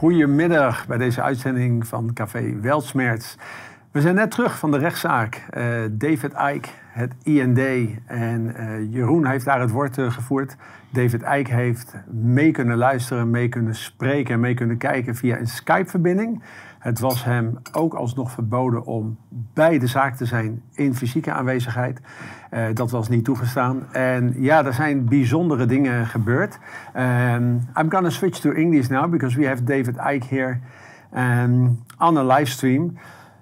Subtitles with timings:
[0.00, 3.36] Goedemiddag bij deze uitzending van Café Weltsmerts.
[3.90, 5.46] We zijn net terug van de rechtszaak.
[5.56, 7.58] Uh, David Icke, het IND
[8.06, 10.56] en uh, Jeroen heeft daar het woord uh, gevoerd.
[10.90, 15.46] David Icke heeft mee kunnen luisteren, mee kunnen spreken en mee kunnen kijken via een
[15.46, 16.42] Skype-verbinding.
[16.80, 19.18] Het was hem ook alsnog verboden om
[19.54, 22.00] bij de zaak te zijn in fysieke aanwezigheid.
[22.50, 23.92] Uh, dat was niet toegestaan.
[23.92, 26.58] En ja, er zijn bijzondere dingen gebeurd.
[26.96, 30.58] Um, I'm gonna switch to English now because we have David Icke here
[31.16, 32.98] um, on a live stream.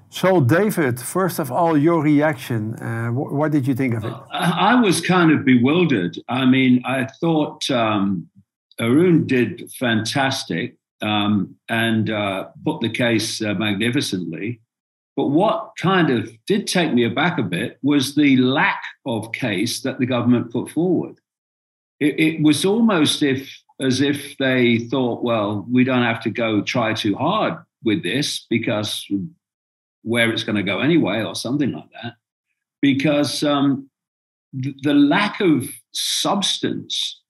[0.08, 2.74] So, David, first of all, your reaction.
[2.82, 4.14] Uh, wh what did you think of it?
[4.32, 6.22] I was kind of bewildered.
[6.28, 8.30] I mean, I thought um,
[8.78, 14.60] Arun did fantastic um, and uh, put the case uh, magnificently.
[15.16, 19.80] But what kind of did take me aback a bit was the lack of case
[19.82, 21.16] that the government put forward.
[21.98, 26.62] It, it was almost if as if they thought, well, we don't have to go
[26.62, 29.06] try too hard with this because
[30.02, 32.14] where it's going to go anyway, or something like that.
[32.80, 33.88] Because um,
[34.52, 37.20] the, the lack of substance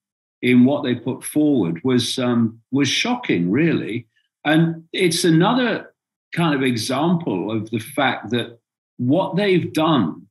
[0.42, 4.06] in what they put forward was um, was shocking, really.
[4.44, 5.92] And it's another
[6.34, 8.58] kind of example of the fact that
[8.98, 10.26] what they've done,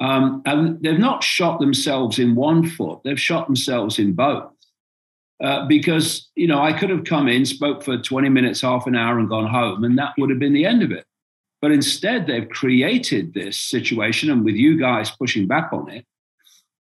[0.00, 4.52] um, and they've not shot themselves in one foot; they've shot themselves in both.
[5.42, 8.96] Uh, because you know, I could have come in, spoke for twenty minutes, half an
[8.96, 11.06] hour, and gone home, and that would have been the end of it.
[11.62, 16.04] But instead, they've created this situation, and with you guys pushing back on it,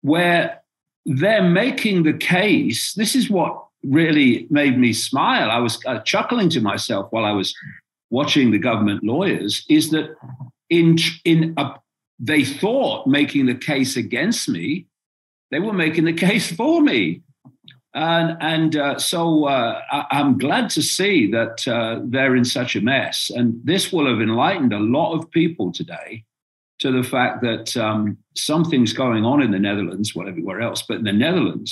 [0.02, 0.63] where
[1.06, 2.94] they're making the case.
[2.94, 5.50] This is what really made me smile.
[5.50, 7.54] I was uh, chuckling to myself while I was
[8.10, 9.64] watching the government lawyers.
[9.68, 10.16] Is that
[10.70, 11.74] in in a,
[12.18, 14.86] they thought making the case against me,
[15.50, 17.22] they were making the case for me.
[17.96, 22.74] And, and uh, so uh, I, am glad to see that uh, they're in such
[22.74, 23.30] a mess.
[23.30, 26.24] And this will have enlightened a lot of people today
[26.84, 30.98] to the fact that um, something's going on in the Netherlands, well, everywhere else, but
[30.98, 31.70] in the Netherlands,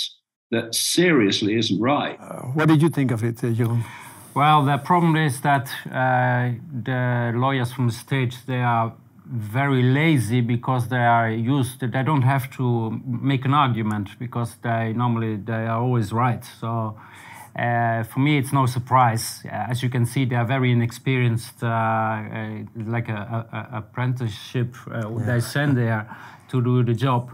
[0.50, 2.16] that seriously isn't right.
[2.18, 3.84] Uh, what did you think of it, uh, Jeroen?
[4.34, 6.52] Well, the problem is that uh,
[6.88, 8.94] the lawyers from the state they are
[9.26, 11.80] very lazy because they are used.
[11.80, 12.64] To, they don't have to
[13.04, 16.42] make an argument because they normally they are always right.
[16.60, 16.98] So
[17.54, 19.42] uh, for me, it's no surprise.
[19.44, 23.78] Uh, as you can see, they are very inexperienced, uh, uh like a, a, a
[23.78, 25.26] apprenticeship uh, yeah.
[25.26, 26.16] they send there
[26.48, 27.30] to do the job.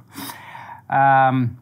[0.91, 1.59] Um,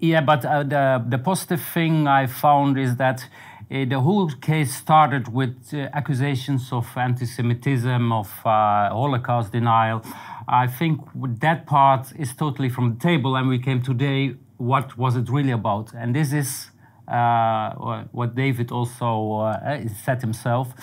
[0.00, 3.28] yeah, but uh, the the positive thing I found is that.
[3.70, 5.56] the whole case started with
[5.92, 10.00] accusations of anti-Semitism, of Holocaust denial.
[10.46, 11.00] I think
[11.40, 14.36] that part is totally from the table, and we came today.
[14.58, 15.94] What was it really about?
[15.94, 16.70] And this is
[17.08, 20.74] uh, what David also uh, eh, said himself.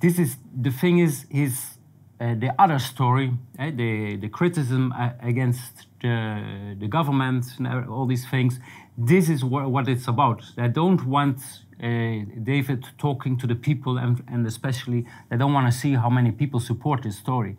[0.00, 1.76] This is the thing is his
[2.18, 8.26] uh, the other story, uh, the the criticism against the the government and all these
[8.28, 8.58] things.
[8.96, 10.42] This is wh what it's about.
[10.56, 11.40] They don't want
[11.82, 16.08] uh, David talking to the people, and, and especially they don't want to see how
[16.08, 17.58] many people support this story.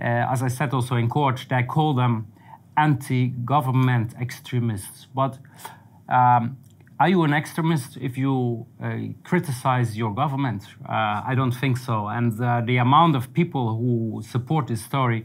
[0.00, 2.26] Uh, as I said also in court, they call them
[2.76, 5.38] anti-government extremists, but.
[6.10, 6.56] Um,
[7.00, 10.64] are you an extremist if you uh, criticize your government?
[10.84, 12.08] Uh, I don't think so.
[12.08, 15.24] And uh, the amount of people who support this story,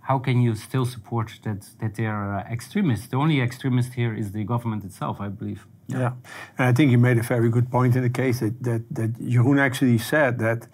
[0.00, 3.08] how can you still support that, that they're uh, extremists?
[3.08, 5.66] The only extremist here is the government itself, I believe.
[5.88, 5.98] Yeah.
[5.98, 6.12] yeah.
[6.58, 9.12] And I think you made a very good point in the case that, that, that
[9.20, 10.66] Jeroen actually said that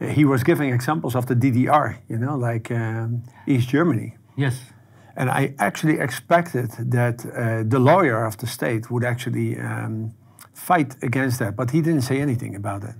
[0.00, 4.16] he was giving examples of the DDR, you know, like um, East Germany.
[4.36, 4.72] Yes.
[5.16, 10.12] And I actually expected that uh, the lawyer of the state would actually um,
[10.54, 12.94] fight against that, but he didn't say anything about it.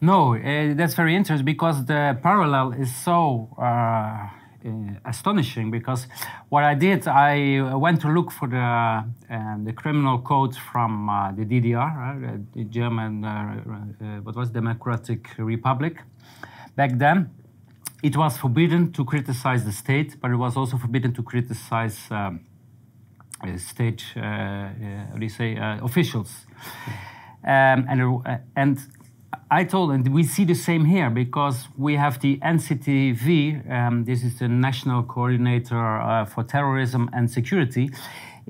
[0.00, 4.28] No, uh, that's very interesting because the parallel is so uh, uh
[5.04, 5.70] astonishing.
[5.70, 6.06] Because
[6.48, 11.32] what I did, I went to look for the uh, the criminal code from uh,
[11.32, 13.22] the DDR, the German,
[14.22, 15.94] what was Democratic Republic,
[16.76, 17.30] back then
[18.02, 22.40] it was forbidden to criticize the state, but it was also forbidden to criticize um,
[23.42, 26.46] uh, state, uh, uh, do you say, uh, officials.
[27.44, 28.78] Um, and, uh, and
[29.50, 34.22] I told and we see the same here because we have the NCTV, um, this
[34.22, 37.90] is the National Coordinator uh, for Terrorism and Security,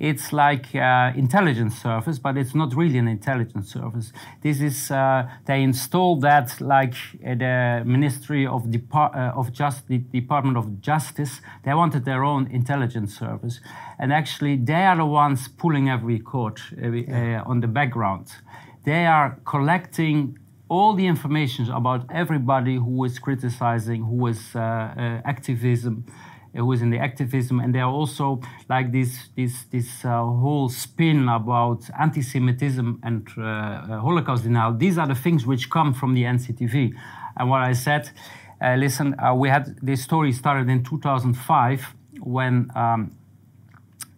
[0.00, 4.12] it's like uh, intelligence service, but it's not really an intelligence service.
[4.42, 9.98] This is uh, they installed that like the Ministry of Depar- uh, of Just the
[9.98, 11.40] Department of Justice.
[11.64, 13.60] They wanted their own intelligence service,
[13.98, 18.28] and actually they are the ones pulling every court uh, uh, on the background.
[18.84, 26.04] They are collecting all the information about everybody who is criticizing, who is uh, activism,
[26.58, 30.68] who is in the activism, and there are also like this this this uh, whole
[30.68, 34.74] spin about anti-Semitism and uh, uh, Holocaust denial.
[34.74, 36.92] These are the things which come from the NCTV.
[37.36, 38.10] And what I said,
[38.60, 43.16] uh, listen, we had this story started in 2005 when um,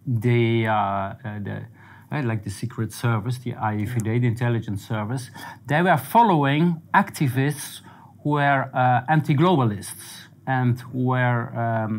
[0.05, 1.65] the the
[2.11, 5.31] right, like the Secret Service, the AIVD, the intelligence service,
[5.67, 7.81] they were following activists
[8.23, 10.27] who were uh, anti-globalists
[10.57, 11.93] and who were um,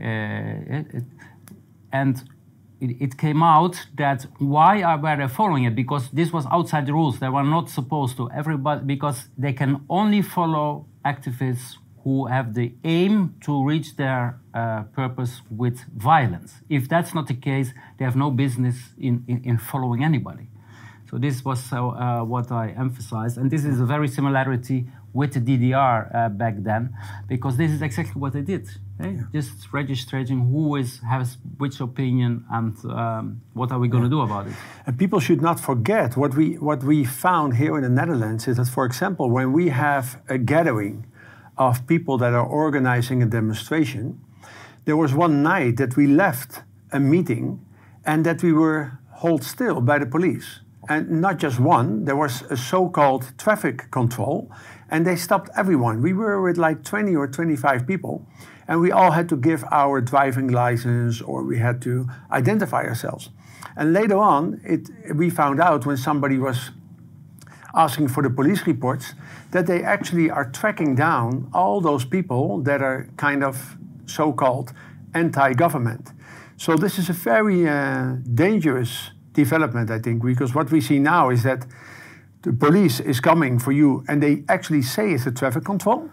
[0.00, 1.04] uh, it,
[2.00, 2.14] and
[2.80, 6.84] it, it, came out that why are were they following it because this was outside
[6.86, 11.66] the rules they were not supposed to everybody because they can only follow activists
[12.04, 13.14] who have the aim
[13.46, 15.76] to reach their uh, purpose with
[16.10, 16.50] violence.
[16.68, 20.46] If that's not the case, they have no business in, in, in following anybody.
[21.10, 25.40] So this was uh, what I emphasized, and this is a very similarity with the
[25.40, 26.94] DDR uh, back then,
[27.26, 28.68] because this is exactly what they did.
[29.00, 29.10] Eh?
[29.10, 29.22] Yeah.
[29.32, 34.18] Just registering who is has which opinion and um, what are we going to yeah.
[34.18, 34.54] do about it.
[34.86, 38.56] And people should not forget what we what we found here in the Netherlands is
[38.56, 41.06] that, for example, when we have a gathering
[41.58, 44.20] of people that are organizing a demonstration.
[44.84, 46.62] There was one night that we left
[46.92, 47.64] a meeting
[48.06, 50.60] and that we were held still by the police.
[50.88, 54.50] And not just one, there was a so called traffic control,
[54.90, 56.00] and they stopped everyone.
[56.00, 58.26] We were with like 20 or 25 people,
[58.66, 63.28] and we all had to give our driving license or we had to identify ourselves.
[63.76, 66.70] And later on, it, we found out when somebody was
[67.74, 69.14] asking for the police reports
[69.50, 73.76] that they actually are tracking down all those people that are kind of
[74.06, 74.72] so called
[75.14, 76.12] anti government.
[76.56, 81.30] So, this is a very uh, dangerous development, I think, because what we see now
[81.30, 81.66] is that
[82.42, 86.10] the police is coming for you and they actually say it's a traffic control,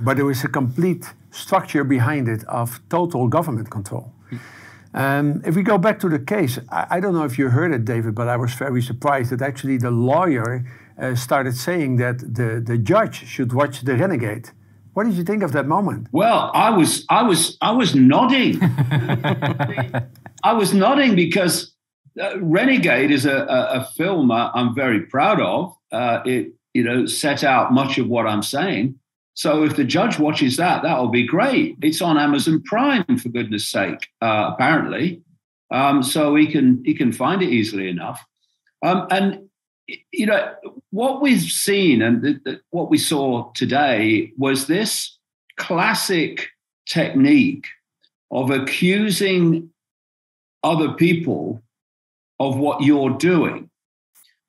[0.00, 4.12] but there is a complete structure behind it of total government control.
[4.94, 7.72] Um, if we go back to the case, I, I, don't know if you heard
[7.72, 10.64] it, David, but I was very surprised that actually the lawyer
[11.00, 14.50] uh, started saying that the, the judge should watch the renegade.
[14.92, 16.06] What did you think of that moment?
[16.12, 18.60] Well, I was I was I was nodding.
[20.44, 21.73] I was nodding because
[22.20, 25.76] uh, Renegade is a, a, a film uh, I'm very proud of.
[25.92, 28.98] Uh, it you know set out much of what I'm saying.
[29.34, 31.76] So if the judge watches that, that will be great.
[31.82, 35.22] It's on Amazon Prime for goodness sake, uh, apparently.
[35.72, 38.24] Um, so he can he can find it easily enough.
[38.82, 39.48] Um, and
[40.12, 40.54] you know,
[40.90, 45.18] what we've seen and the, the, what we saw today was this
[45.56, 46.48] classic
[46.86, 47.66] technique
[48.30, 49.70] of accusing
[50.62, 51.62] other people
[52.44, 53.70] of what you're doing.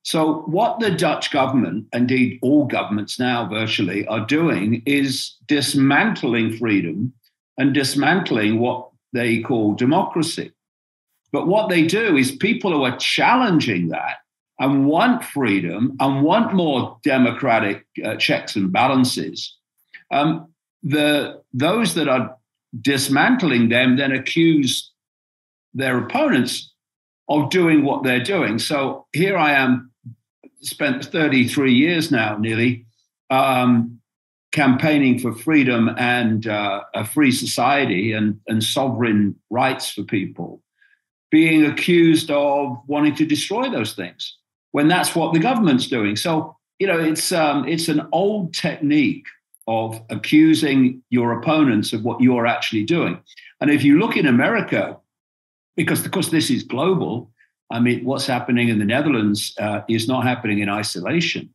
[0.03, 7.13] So, what the Dutch government, indeed all governments now virtually, are doing is dismantling freedom
[7.57, 10.51] and dismantling what they call democracy.
[11.31, 14.18] But what they do is people who are challenging that
[14.59, 19.57] and want freedom and want more democratic uh, checks and balances,
[20.12, 20.53] um,
[20.83, 22.38] the those that are
[22.80, 24.91] dismantling them then accuse
[25.74, 26.75] their opponents
[27.27, 28.60] of doing what they're doing.
[28.60, 29.91] So here I am,
[30.62, 32.86] spent 33 years now, nearly.
[33.29, 34.00] Um,
[34.55, 40.62] campaigning for freedom and uh, a free society and, and sovereign rights for people,
[41.29, 44.38] being accused of wanting to destroy those things
[44.72, 46.15] when that's what the government's doing.
[46.15, 49.25] So, you know, it's um, it's an old technique
[49.67, 53.20] of accusing your opponents of what you're actually doing.
[53.60, 54.98] And if you look in America,
[55.75, 57.32] because of course this is global,
[57.72, 61.53] I mean, what's happening in the Netherlands uh, is not happening in isolation.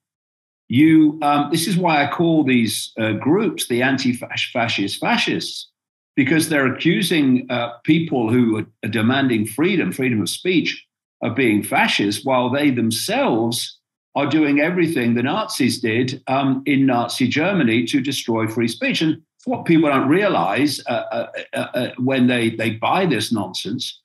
[0.69, 5.71] You, um, this is why I call these uh, groups the anti-fascist fascists,
[6.17, 10.85] because they're accusing uh, people who are, demanding freedom, freedom of speech,
[11.23, 13.79] of being fascists, while they themselves
[14.17, 19.03] are doing everything the Nazis did um, in Nazi Germany to destroy free speech.
[19.03, 24.01] And what people don't realize uh, uh, uh, when they, they buy this nonsense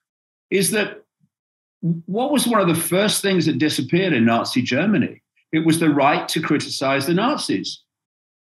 [0.49, 1.03] is that
[2.05, 5.21] what was one of the first things that disappeared in Nazi Germany?
[5.51, 7.81] It was the right to criticize the Nazis.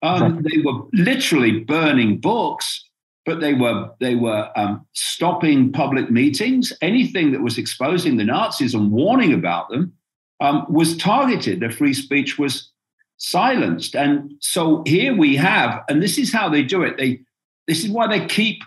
[0.03, 2.85] Um, they were literally burning books
[3.27, 6.73] but they were they were um, stopping public meetings.
[6.81, 9.93] Anything that was exposing the Nazis and warning about them
[10.41, 11.61] um, was targeted.
[11.61, 12.71] Their free speech was
[13.19, 13.95] silenced.
[13.95, 16.97] And so here we have, and this is how they do it.
[16.97, 17.21] They
[17.69, 18.63] this is why they keep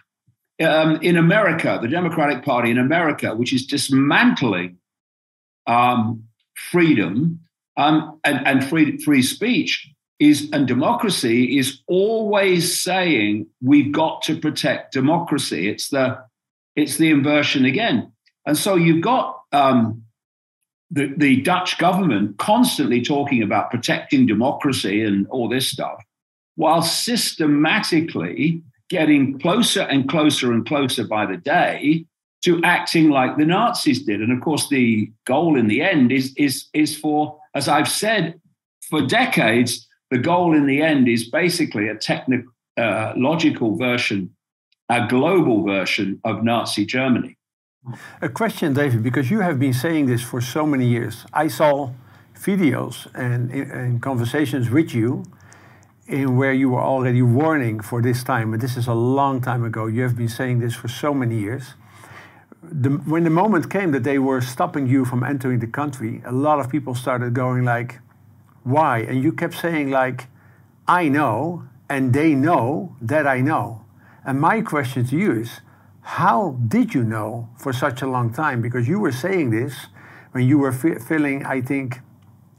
[0.61, 4.77] um, in America the Democratic Party in America, which is dismantling
[5.67, 6.23] um,
[6.71, 7.39] freedom
[7.75, 14.35] Um, and, and free, free speech is and democracy is always saying we've got to
[14.37, 15.67] protect democracy.
[15.67, 16.19] It's the
[16.75, 18.13] it's the inversion again.
[18.45, 20.03] And so you've got um,
[20.91, 25.97] the, the Dutch government constantly talking about protecting democracy and all this stuff,
[26.55, 28.61] while systematically
[28.93, 32.05] getting closer and closer and closer by the day
[32.45, 34.21] to acting like the Nazis did.
[34.21, 37.17] And of course, the goal in the end is, is, is for,
[37.55, 38.39] as I've said
[38.89, 39.71] for decades,
[40.11, 44.19] the goal in the end is basically a technological uh, version,
[44.89, 47.35] a global version of Nazi Germany.
[48.21, 51.25] A question, David, because you have been saying this for so many years.
[51.33, 51.89] I saw
[52.35, 55.23] videos and, and conversations with you
[56.07, 59.63] in where you were already warning for this time, but this is a long time
[59.63, 59.87] ago.
[59.87, 61.75] You have been saying this for so many years.
[62.61, 66.31] The, when the moment came that they were stopping you from entering the country, a
[66.31, 67.99] lot of people started going like,
[68.63, 70.27] "Why?" And you kept saying like,
[70.87, 73.85] "I know," and they know that I know.
[74.25, 75.59] And my question to you is,
[76.03, 78.61] how did you know for such a long time?
[78.61, 79.87] Because you were saying this
[80.31, 82.01] when you were filling, I think,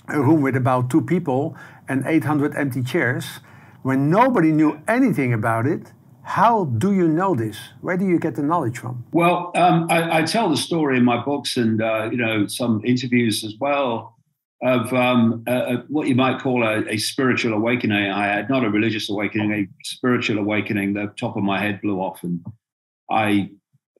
[0.09, 1.57] a room with about two people
[1.89, 3.41] and 800 empty chairs,
[3.83, 5.93] when nobody knew anything about it.
[6.27, 7.59] How do you know this?
[7.83, 9.05] Where do you get the knowledge from?
[9.13, 12.81] Well, um, I, I, tell the story in my books and uh, you know some
[12.83, 14.15] interviews as well
[14.63, 15.45] of um,
[15.89, 18.11] what you might call a, a, spiritual awakening.
[18.11, 20.95] I had not a religious awakening, a spiritual awakening.
[20.95, 22.43] The top of my head blew off, and
[23.11, 23.51] I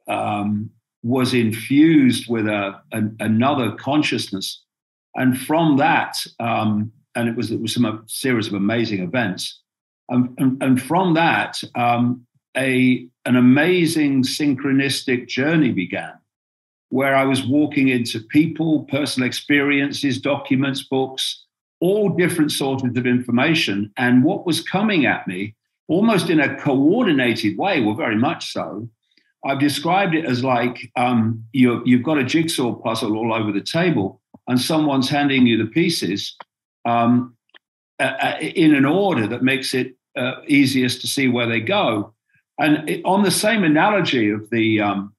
[0.09, 0.71] um,
[1.03, 4.64] was infused with a, a, another consciousness,
[5.15, 9.61] and from that, um, and it was it was a series of amazing events,
[10.09, 16.13] and, and, and from that, um, a an amazing synchronistic journey began,
[16.91, 21.45] where I was walking into people, personal experiences, documents, books,
[21.81, 25.55] all different sources of information, and what was coming at me
[25.89, 28.89] almost in a coordinated way, well, very much so,
[29.45, 33.61] I've described it as like um, you have got a jigsaw puzzle all over the
[33.61, 36.37] table, and someone's handing you the pieces
[36.85, 37.37] um,
[38.41, 42.13] in an order that makes it uh, easiest to see where they go.
[42.59, 45.15] And on the same analogy of the um,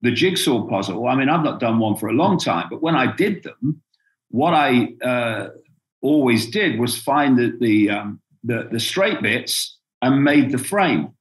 [0.00, 2.96] the jigsaw puzzle, I mean, I've not done one for a long time, but when
[2.96, 3.82] I did them,
[4.30, 5.48] what I uh,
[6.00, 11.12] always did was find the the, um, the the straight bits and made the frame.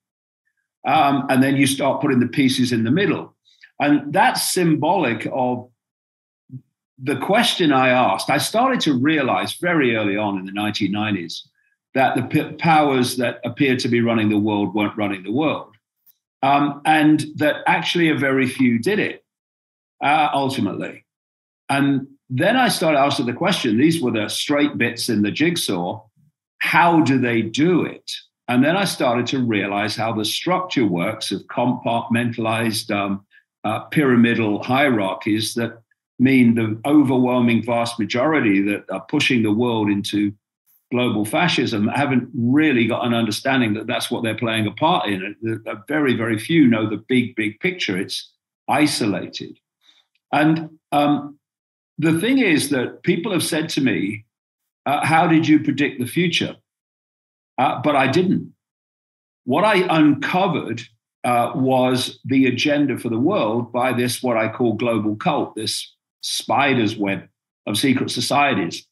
[0.86, 3.36] Um, and then you start putting the pieces in the middle.
[3.80, 5.71] And that's symbolic of
[7.02, 8.30] the question I asked.
[8.30, 11.42] I started to realize very early on in the 1990s
[11.94, 15.76] that the p- powers that appeared to be running the world weren't running the world.
[16.44, 19.24] Um, and that actually a very few did it
[20.04, 21.06] uh, ultimately.
[21.70, 26.04] And then I started asking the question these were the straight bits in the jigsaw.
[26.60, 28.12] How do they do it?
[28.48, 33.26] And then I started to realize how the structure works of compartmentalized um,
[33.64, 35.82] uh, pyramidal hierarchies that
[36.22, 40.32] mean the overwhelming vast majority that are pushing the world into
[40.92, 45.36] global fascism haven't really got an understanding that that's what they're playing a part in.
[45.88, 47.98] Very, very few know the big, big picture.
[47.98, 48.32] It's
[48.70, 49.58] isolated.
[50.32, 51.40] And um,
[51.98, 54.26] the thing is that people have said to me,
[54.86, 56.56] uh, How did you predict the future?
[57.62, 58.54] uh, but I didn't.
[59.46, 60.82] What I uncovered
[61.24, 65.94] uh, was the agenda for the world by this, what I call global cult, this
[66.22, 67.28] spider's web
[67.68, 68.88] of secret societies,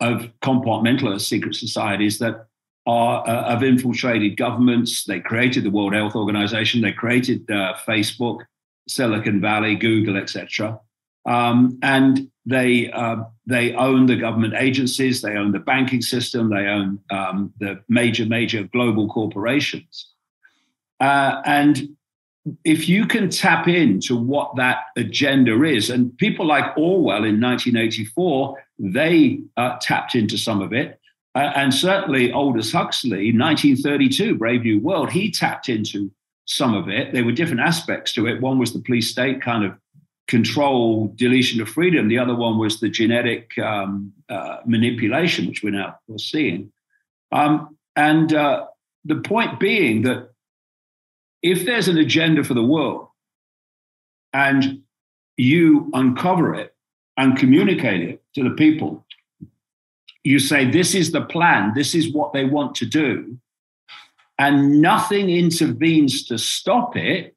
[0.00, 2.46] of compartmentalist secret societies that
[2.86, 5.04] are uh, have infiltrated governments.
[5.04, 6.80] They created the World Health Organization.
[6.80, 8.40] They created uh, Facebook,
[8.88, 10.80] Silicon Valley, Google, etc.
[11.26, 16.66] Um, and they uh, they own the government agencies, they own the banking system, they
[16.66, 20.12] own um, the major major global corporations,
[21.00, 21.96] uh, and
[22.64, 28.56] if you can tap into what that agenda is, and people like Orwell in 1984,
[28.78, 31.00] they uh, tapped into some of it.
[31.34, 36.10] Uh, and certainly Aldous Huxley, 1932, Brave New World, he tapped into
[36.46, 37.12] some of it.
[37.12, 38.40] There were different aspects to it.
[38.40, 39.78] One was the police state kind of
[40.26, 42.08] control deletion of freedom.
[42.08, 46.72] The other one was the genetic um, uh, manipulation, which we're now seeing.
[47.32, 48.66] Um, and uh,
[49.04, 50.27] the point being that
[51.42, 53.08] if there's an agenda for the world
[54.32, 54.82] and
[55.36, 56.74] you uncover it
[57.16, 59.06] and communicate it to the people,
[60.24, 63.38] you say, This is the plan, this is what they want to do,
[64.38, 67.34] and nothing intervenes to stop it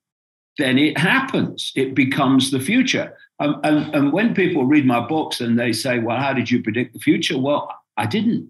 [0.57, 1.71] then it happens.
[1.75, 3.17] It becomes the future.
[3.39, 6.93] And, and when people read my books and they say, well, how did you predict
[6.93, 7.37] the future?
[7.37, 8.49] Well, I didn't.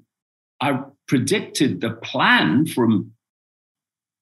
[0.60, 3.14] I predicted the plan from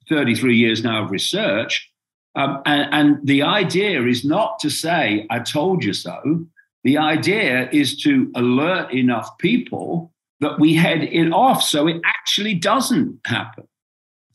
[0.10, 1.90] 33 years now of research.
[2.36, 6.46] Um, and, and the idea is not to say, I told you so.
[6.84, 12.56] The idea is to alert enough people that we head it off so it actually
[12.56, 13.68] doesn't happen.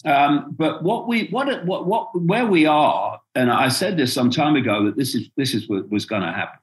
[0.05, 4.31] Um, but what we what what what where we are, and I said this some
[4.31, 6.61] time ago that this is this is what was going to happen.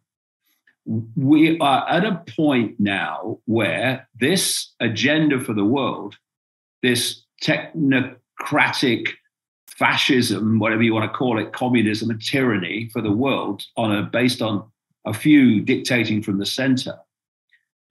[1.16, 6.18] We are at a point now where this agenda for the world,
[6.84, 7.24] this
[8.42, 9.10] technocratic
[9.68, 14.04] fascism, whatever you want to call it, communism and tyranny for the world, on a
[14.04, 14.70] based on
[15.06, 16.98] a few dictating from the center,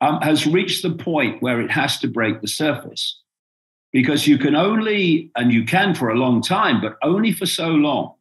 [0.01, 3.21] um, has reached the point where it has to break the surface
[3.93, 7.69] because you can only, and you can for a long time, but only for so
[7.69, 8.15] long,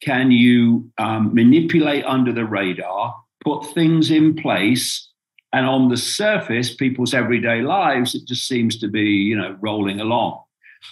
[0.00, 3.14] can you um, manipulate under the radar,
[3.44, 5.08] put things in place,
[5.52, 10.00] and on the surface, people's everyday lives, it just seems to be, you know, rolling
[10.00, 10.41] along.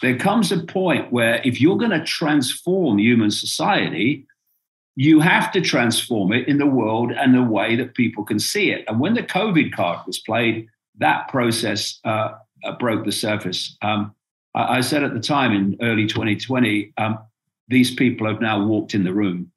[0.03, 4.27] There comes a point where if you're going to transform human society,
[4.97, 8.71] you have to transform it in the world and the way that people can see
[8.71, 8.85] it.
[8.89, 10.69] And when the COVID card was played,
[10.99, 12.33] that process uh,
[12.65, 13.77] uh, broke the surface.
[13.83, 14.15] Um,
[14.55, 17.19] I, I, said at the time in early 2020, um,
[17.69, 19.51] these people have now walked in the room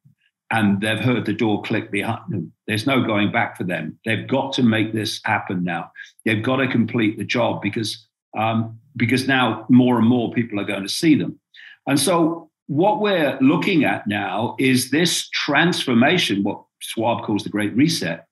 [0.51, 2.53] and they've heard the door click behind them.
[2.67, 3.97] There's no going back for them.
[4.05, 5.91] They've got to make this happen now.
[6.25, 10.65] They've got to complete the job because um, because now more and more people are
[10.65, 11.39] going to see them.
[11.87, 17.75] And so what we're looking at now is this transformation, what Schwab calls the Great
[17.75, 18.25] Reset,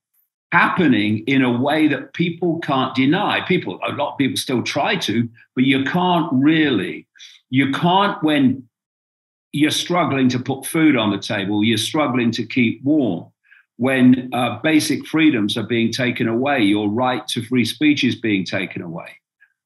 [0.51, 3.41] happening in a way that people can't deny.
[3.47, 7.07] People, a lot of people still try to, but you can't really.
[7.49, 8.67] You can't when
[9.51, 13.27] you're struggling to put food on the table, you're struggling to keep warm.
[13.77, 18.45] When uh, basic freedoms are being taken away, your right to free speech is being
[18.45, 19.17] taken away.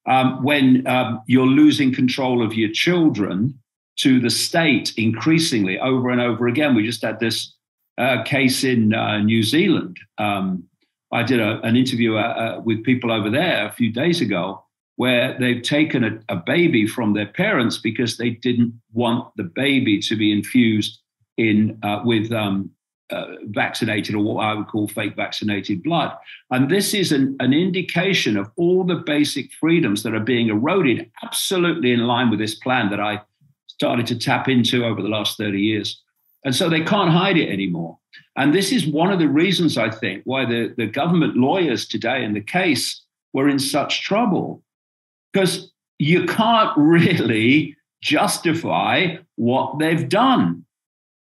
[0.07, 3.57] Um, when um, you're losing control of your children
[3.97, 6.75] to the state increasingly over and over again.
[6.75, 7.55] We just had this
[7.97, 10.67] uh, case in uh, New Zealand um,
[11.11, 14.63] I did a, an interview uh, uh, with people over there a few days ago
[14.97, 19.99] where they've taken a, a, baby from their parents because they didn't want the baby
[19.99, 20.99] to be infused
[21.37, 22.69] in uh, with um,
[23.11, 26.11] uh, vaccinated or what I would call fake vaccinated blood.
[26.51, 31.11] And this is an, an indication of all the basic freedoms that are being eroded,
[31.23, 33.21] absolutely in line with this plan that I
[33.67, 36.01] started to tap into over the last 30 years.
[36.43, 37.97] And so they can't hide it anymore.
[38.37, 42.23] And this is one of the reasons, I think, why the, the government lawyers today
[42.23, 43.01] in the case
[43.33, 44.63] were in such trouble.
[45.31, 50.64] Because you can't really justify what they've done.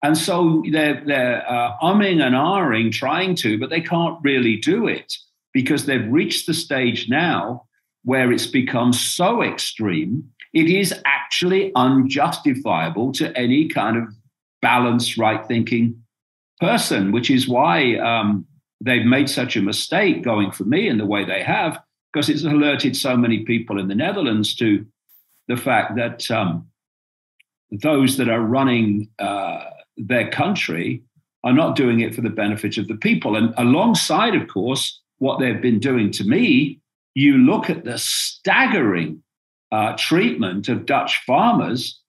[0.04, 4.86] And so they're, they're uh, umming and ahhing, trying to, but they can't really do
[4.86, 5.14] it
[5.54, 7.64] because they've reached the stage now
[8.02, 14.04] where it's become so extreme, it is actually unjustifiable to any kind of
[14.60, 16.02] balanced, right thinking
[16.60, 18.44] person, which is why um,
[18.82, 21.80] they've made such a mistake going for me in the way they have,
[22.12, 24.84] because it's alerted so many people in the Netherlands to
[25.48, 26.68] the fact that um,
[27.70, 29.64] those that are running uh,
[29.96, 31.02] their country
[31.44, 33.36] are not doing it for the benefit of the people.
[33.36, 36.80] And alongside, of course, what they've been doing to me,
[37.14, 39.22] you look at the staggering
[39.70, 42.00] uh, treatment of Dutch farmers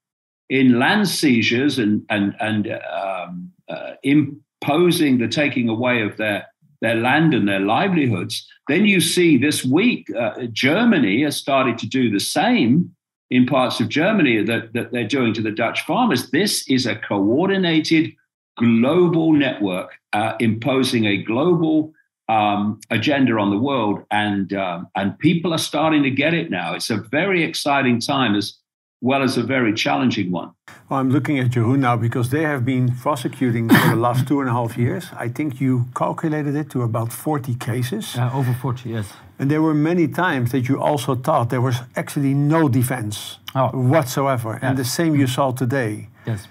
[0.49, 6.47] in land seizures and and and um, uh, imposing the taking away of their
[6.81, 8.47] their land and their livelihoods.
[8.67, 12.94] Then you see this week uh, Germany has started to do the same
[13.29, 16.31] in parts of Germany that, that they're doing to the Dutch farmers.
[16.31, 18.13] This is a coordinated
[18.57, 21.93] global network uh, imposing a global
[22.27, 26.73] um, agenda on the world, and um, and people are starting to get it now.
[26.73, 28.57] It's a very exciting time as
[29.01, 30.51] well as a very challenging one.
[30.89, 34.39] Well, I'm looking at Jeroen now because they have been prosecuting for the last two
[34.39, 35.05] and a half years.
[35.17, 38.15] I think you calculated it to about 40 cases.
[38.17, 39.13] Uh, over 40, yes.
[39.37, 43.69] And there were many times that you also thought there was actually no defense oh.
[43.69, 44.53] whatsoever.
[44.53, 44.63] Yes.
[44.63, 46.09] And the same you saw today.
[46.25, 46.47] Yes.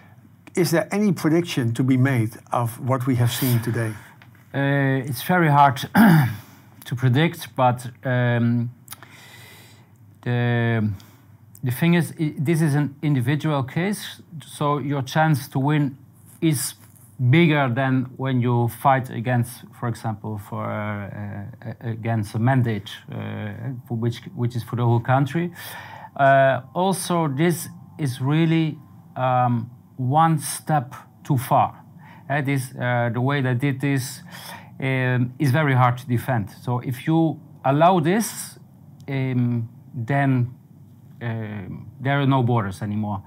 [0.55, 3.93] Is there any prediction to be made of what we have seen today?
[4.55, 5.77] Uh, it's very hard
[6.85, 8.71] to predict, but um,
[10.23, 10.89] the
[11.65, 15.97] the thing is, this is an individual case, so your chance to win
[16.41, 16.75] is
[17.31, 23.17] bigger than when you fight against, for example, for uh, uh against a mandate, uh,
[23.89, 25.51] which which is for the whole country.
[26.17, 28.79] Uh, also, this is really
[29.17, 31.85] um, one step too far,
[32.29, 34.23] uh, this, uh, the way they did this
[34.81, 36.51] um, is very hard to defend.
[36.63, 38.59] So if you allow this,
[39.09, 40.55] um, then
[42.01, 43.23] there are no borders anymore.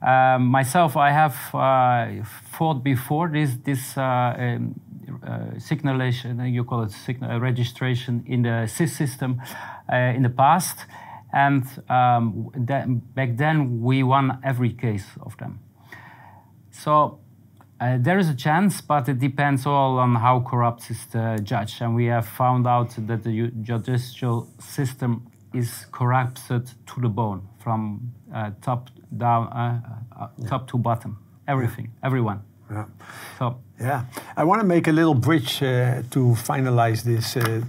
[0.00, 4.80] Um, myself, I have uh, fought before this this uh, um,
[5.22, 9.40] uh, signalation, you call it signal, registration in the SIS system
[9.88, 10.86] in the past,
[11.32, 12.50] and um,
[13.14, 15.60] back then we won every case of them.
[16.70, 17.20] So
[17.82, 21.80] uh, there is a chance, but it depends all on how corrupt is the judge.
[21.80, 28.12] And we have found out that the judicial system is corrupted to the bone, from
[28.34, 29.80] uh, top down, uh,
[30.20, 32.42] uh top to bottom, everything, everyone.
[32.70, 32.86] Yeah.
[33.38, 34.04] So yeah,
[34.36, 37.62] I want to make a little bridge uh, to finalize this uh,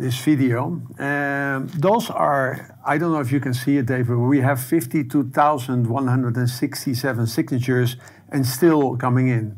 [0.00, 0.82] this video.
[0.98, 7.26] Um, those are, I don't know if you can see it, David, we have 52,167
[7.26, 7.96] signatures
[8.30, 9.56] and still coming in.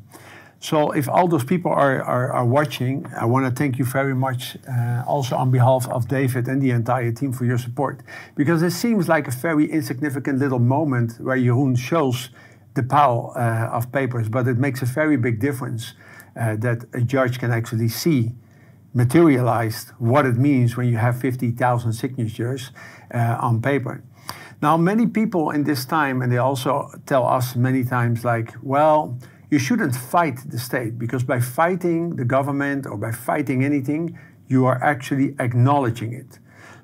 [0.62, 4.14] So if all those people are, are, are watching, I want to thank you very
[4.14, 8.00] much uh, also on behalf of David and the entire team for your support.
[8.36, 12.30] Because it seems like a very insignificant little moment where Jeroen shows
[12.74, 15.94] the pile uh, of papers, but it makes a very big difference
[16.40, 18.30] uh, that a judge can actually see
[18.94, 22.70] materialized what it means when you have 50,000 signatures
[23.12, 24.04] uh, on paper.
[24.62, 29.18] Now, many people in this time, and they also tell us many times, like, well,
[29.52, 34.64] you shouldn't fight the state because by fighting the government or by fighting anything, you
[34.64, 36.38] are actually acknowledging it.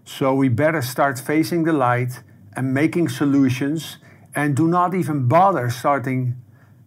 [0.04, 2.22] So we better start facing the light
[2.54, 3.96] and making solutions
[4.34, 6.34] and do not even bother starting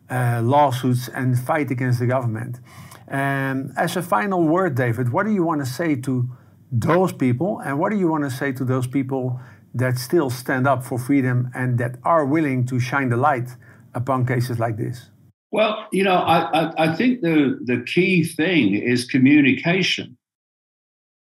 [0.07, 2.59] uh, lawsuits and fight against the government.
[3.07, 6.29] And as a final word, David, what do you want to say to
[6.71, 7.59] those people?
[7.65, 9.39] And what do you want to say to those people
[9.73, 13.49] that still stand up for freedom and that are willing to shine the light
[13.95, 15.10] upon cases like this?
[15.51, 20.17] Well, you know, I, I, I think the, the key thing is communication.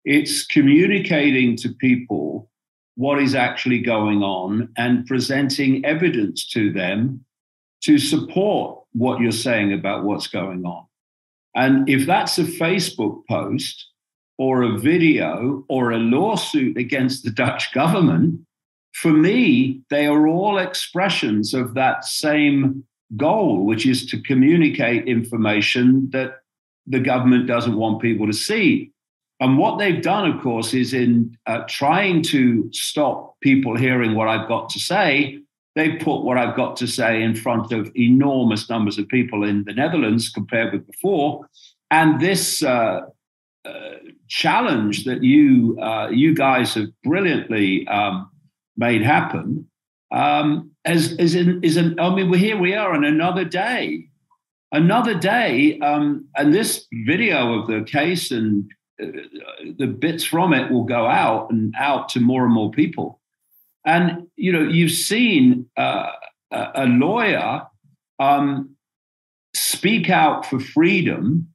[0.05, 2.51] It's communicating to people
[2.97, 7.25] what is actually going on and presenting evidence to them
[7.83, 10.85] to support what you're saying about what's going on.
[11.55, 13.87] And if that's a Facebook post
[14.37, 18.41] or a video or a lawsuit against the Dutch government,
[18.93, 22.85] for me, they are all expressions of that same
[23.17, 26.41] goal, which is to communicate information that
[26.87, 28.93] the government doesn't want people to see.
[29.41, 34.29] And what they've done, of course, is in uh, trying to stop people hearing what
[34.29, 35.39] I've got to say,
[35.77, 39.65] they've put what I've got to say in front of enormous numbers of people in
[39.65, 41.47] the Netherlands compared with before.
[41.91, 43.03] And this uh,
[43.65, 43.95] uh,
[44.27, 48.29] challenge that you uh, you guys have brilliantly um,
[48.77, 49.68] made happen
[50.11, 54.07] um, is is, in, is an, I mean, we're here we are on another day,
[54.73, 58.71] another day, um, and this video of the case and
[59.03, 59.07] uh,
[59.79, 63.21] the bits from it will go out and out to more and more people.
[63.85, 66.11] And you know, you've seen uh,
[66.51, 67.67] a lawyer
[68.19, 68.77] um,
[69.55, 71.49] speak out for freedom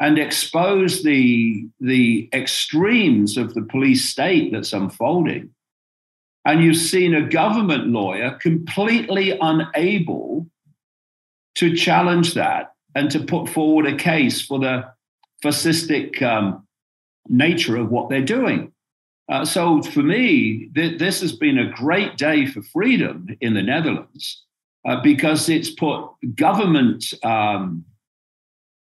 [0.00, 5.50] and expose the the extremes of the police state that's unfolding.
[6.44, 10.46] And you've seen a government lawyer completely unable
[11.56, 14.84] to challenge that and to put forward a case for the
[15.44, 16.66] fascistic um,
[17.28, 18.72] nature of what they're doing.
[19.30, 23.62] Uh, so for me, th- this has been a great day for freedom in the
[23.62, 24.44] Netherlands
[24.86, 27.84] uh, because it's put government um,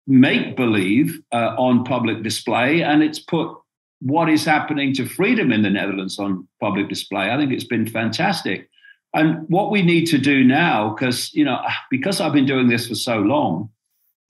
[0.08, 3.56] make believe uh, on public display and it's put
[4.02, 7.32] what is happening to freedom in the Netherlands on public display.
[7.32, 8.70] I think it's been fantastic.
[9.14, 11.60] And what we need to do now, because you know,
[11.90, 13.70] because I've been doing this for so long,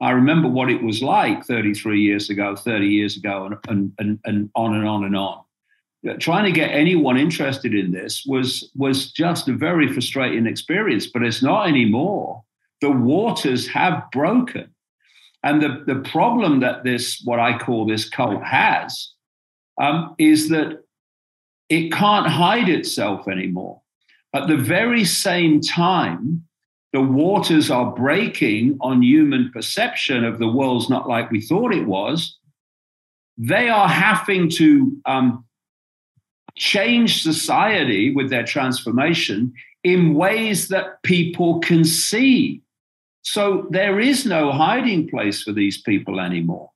[0.01, 4.49] I remember what it was like 33 years ago, 30 years ago, and, and, and,
[4.55, 5.41] on and on and on
[6.19, 11.23] trying to get anyone interested in this was was just a very frustrating experience but
[11.23, 12.41] it's not anymore
[12.81, 14.69] the waters have broken
[15.43, 19.11] and the, the problem that this what i call this cult has
[19.79, 20.83] um, is that
[21.69, 23.81] it can't hide itself anymore
[24.33, 26.43] at the very same time
[26.91, 31.85] the waters are breaking on human perception of the world's not like we thought it
[31.85, 32.37] was
[33.39, 35.45] they are having to um,
[36.57, 42.61] change society with their transformation in ways that people can see.
[43.21, 46.69] So there is no hiding place for these people anymore.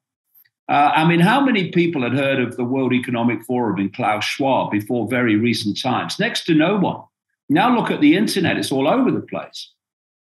[0.69, 4.23] Uh, I mean, how many people had heard of the World Economic Forum in Klaus
[4.23, 6.19] Schwab before very recent times?
[6.19, 7.01] Next to no one.
[7.49, 9.71] Now look at the internet, it's all over the place.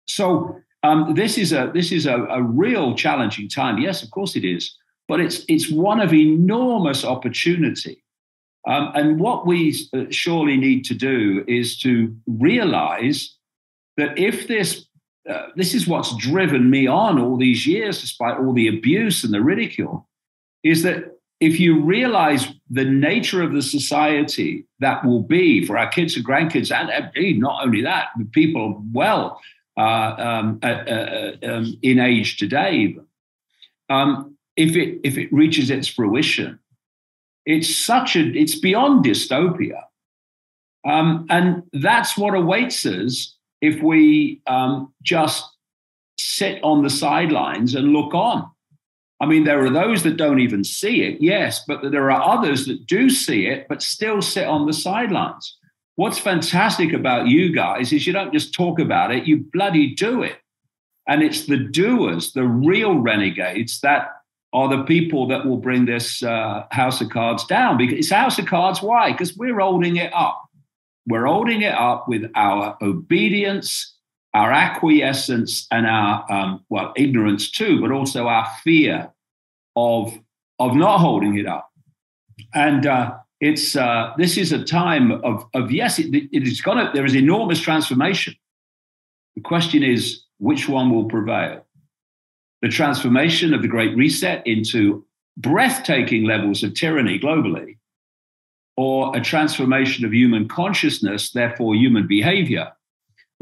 [0.07, 3.81] So Um, this is a this is a, a real challenging time.
[3.81, 8.03] Yes, of course it is, but it's it's one of enormous opportunity.
[8.67, 13.38] Um, and what we uh, surely need to do is to realize
[13.95, 14.89] that if this
[15.29, 19.33] uh, this is what's driven me on all these years, despite all the abuse and
[19.33, 20.05] the ridicule,
[20.63, 25.89] is that if you realize the nature of the society that will be for our
[25.89, 29.41] kids and grandkids, and not only that, the people well
[29.78, 32.95] uh, um, uh, uh, um, in age today,
[33.89, 36.60] um, if it if it reaches its fruition,
[37.45, 39.82] it's such a it's beyond dystopia,
[40.86, 45.43] um, and that's what awaits us if we um, just
[46.17, 48.49] sit on the sidelines and look on.
[49.21, 52.65] I mean, there are those that don't even see it, yes, but there are others
[52.65, 55.58] that do see it, but still sit on the sidelines.
[55.95, 60.23] What's fantastic about you guys is you don't just talk about it, you bloody do
[60.23, 60.38] it.
[61.08, 64.08] And it's the doers, the real renegades, that
[64.54, 67.78] are the people that will bring this uh, house of cards down.
[67.78, 68.82] Because it's house of cards.
[68.82, 69.12] Why?
[69.12, 70.41] Because we're holding it up.
[71.08, 73.92] We're holding it up with our obedience,
[74.34, 79.12] our acquiescence, and our, um, well, ignorance too, but also our fear
[79.76, 80.17] of,
[80.60, 81.69] of not holding it up.
[82.54, 86.91] And uh, it's, uh, this is a time of, of yes, it, it is gonna,
[86.93, 88.36] there is enormous transformation.
[89.36, 91.65] The question is, which one will prevail?
[92.62, 95.06] The transformation of the Great Reset into
[95.38, 97.78] breathtaking levels of tyranny globally,
[98.78, 102.72] or a transformation of human consciousness, therefore human behavior,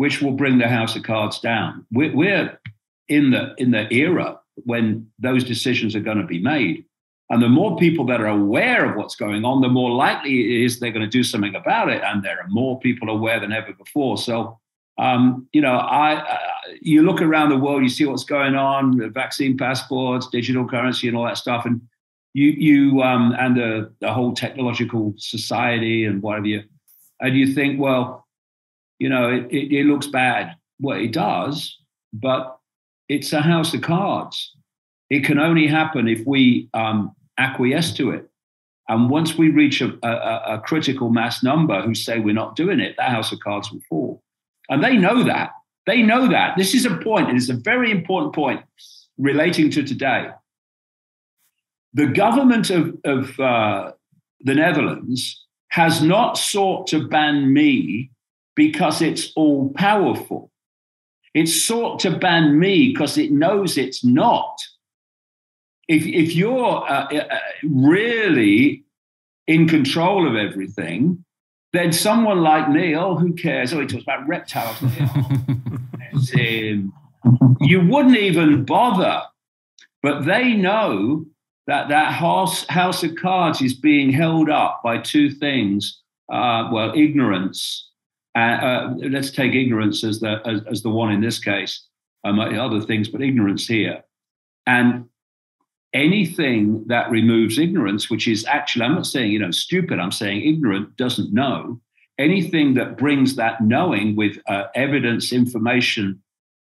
[0.02, 1.86] which will bring the house of cards down.
[1.92, 2.60] We're, we're
[3.08, 4.86] in the in the era when
[5.20, 6.86] those decisions are going to be made.
[7.30, 10.66] And the more people that are aware of what's going on, the more likely it
[10.66, 12.02] is they're going to do something about it.
[12.04, 14.18] And there are more people aware than ever before.
[14.18, 14.60] So,
[14.98, 16.38] um, you know, I,
[16.82, 21.16] you look around the world, you see what's going on, vaccine passports, digital currency, and
[21.16, 21.80] all that stuff, and
[22.34, 26.64] you you um, and the, the whole technological society and whatever you,
[27.20, 28.26] and you think, well,
[29.02, 30.56] you know, it, it, it looks bad.
[30.80, 31.76] Well, it does,
[32.14, 32.60] but
[33.10, 34.56] it's a house of cards.
[35.10, 38.30] It can only happen if we um, acquiesce to it.
[38.88, 42.80] And once we reach a, a, a, critical mass number who say we're not doing
[42.80, 44.24] it, that house of cards will fall.
[44.70, 45.50] And they know that.
[45.88, 46.56] They know that.
[46.56, 48.62] This is a point, and it's a very important point
[49.18, 50.30] relating to today.
[51.96, 53.94] The government of, of uh,
[54.42, 58.12] the Netherlands has not sought to ban me
[58.56, 60.52] because it's all powerful.
[61.34, 64.58] It's sought to ban me because it knows it's not.
[65.88, 68.84] If, if you're uh, uh, really
[69.48, 71.24] in control of everything,
[71.74, 73.74] then someone like me, oh, who cares?
[73.74, 74.82] Oh, he talks about reptiles.
[76.34, 76.94] um,
[77.62, 79.24] you wouldn't even bother.
[80.04, 81.26] But they know
[81.68, 86.02] that that house, house of cards is being held up by two things.
[86.32, 87.91] Uh, well, ignorance
[88.36, 91.86] uh, uh, let's take ignorance as the as, as, the one in this case.
[92.24, 94.04] Um, other things, but ignorance here,
[94.66, 95.06] and
[95.94, 100.00] anything that removes ignorance, which is actually I'm not saying you know stupid.
[100.00, 101.82] I'm saying ignorant doesn't know.
[102.18, 106.22] Anything that brings that knowing with uh, evidence, information,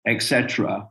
[0.07, 0.87] etc.,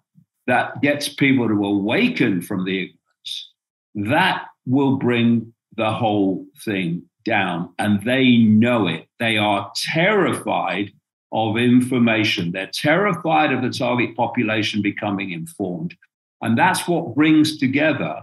[0.46, 3.52] that gets people to awaken from the ignorance,
[3.94, 9.06] that will bring the whole thing down and they know it.
[9.18, 10.92] They are terrified
[11.32, 12.52] of information.
[12.52, 15.96] They're terrified of the target population becoming informed.
[16.42, 18.22] And that's what brings together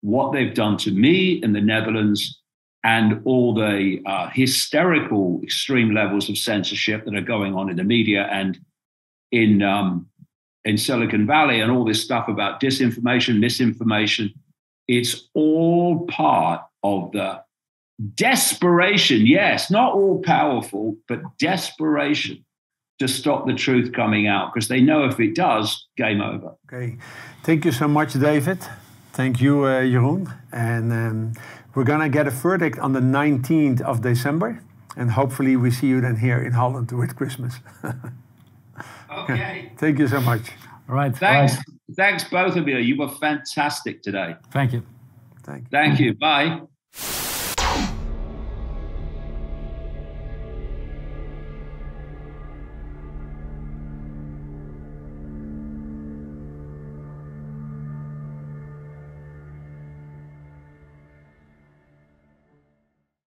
[0.00, 2.40] what they've done to me in the Netherlands
[2.84, 7.84] and all the uh, hysterical extreme levels of censorship that are going on in the
[7.84, 8.58] media and
[9.32, 10.08] in um,
[10.64, 14.32] in Silicon Valley and all this stuff about disinformation, misinformation.
[14.86, 17.42] It's all part of the
[18.14, 22.44] desperation, yes, not all powerful, but desperation
[22.98, 26.54] to stop the truth coming out because they know if it does, game over.
[26.66, 26.98] Okay.
[27.44, 28.58] Thank you so much, David.
[29.12, 30.32] Thank you, uh, Jeroen.
[30.52, 31.32] And um,
[31.74, 34.62] we're going to get a verdict on the 19th of December.
[34.96, 37.54] And hopefully, we see you then here in Holland with Christmas.
[39.12, 39.72] okay.
[39.78, 40.50] Thank you so much.
[40.88, 41.16] All right.
[41.16, 41.56] Thanks.
[41.96, 42.78] Thanks, both of you.
[42.78, 44.34] You were fantastic today.
[44.50, 44.82] Thank you.
[45.44, 45.68] Thank you.
[45.70, 46.14] Thank you.
[46.14, 46.62] Bye.